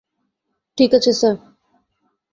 ঠিকাছে, 0.77 1.11
সার। 1.13 1.35